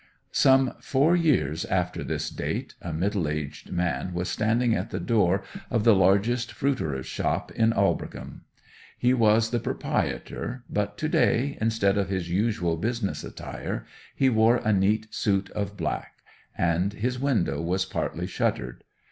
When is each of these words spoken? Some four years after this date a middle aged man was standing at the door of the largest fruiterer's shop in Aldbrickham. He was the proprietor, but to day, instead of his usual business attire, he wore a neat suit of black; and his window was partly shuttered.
Some 0.31 0.73
four 0.79 1.15
years 1.15 1.63
after 1.65 2.03
this 2.03 2.31
date 2.31 2.73
a 2.81 2.91
middle 2.91 3.27
aged 3.27 3.71
man 3.71 4.15
was 4.15 4.29
standing 4.29 4.73
at 4.73 4.89
the 4.89 4.99
door 4.99 5.43
of 5.69 5.83
the 5.83 5.93
largest 5.93 6.51
fruiterer's 6.53 7.05
shop 7.05 7.51
in 7.51 7.71
Aldbrickham. 7.71 8.41
He 8.97 9.13
was 9.13 9.51
the 9.51 9.59
proprietor, 9.59 10.63
but 10.67 10.97
to 10.97 11.07
day, 11.07 11.55
instead 11.61 11.99
of 11.99 12.09
his 12.09 12.31
usual 12.31 12.77
business 12.77 13.23
attire, 13.23 13.85
he 14.15 14.27
wore 14.27 14.57
a 14.57 14.73
neat 14.73 15.13
suit 15.13 15.51
of 15.51 15.77
black; 15.77 16.13
and 16.57 16.93
his 16.93 17.19
window 17.19 17.61
was 17.61 17.85
partly 17.85 18.25
shuttered. 18.25 18.83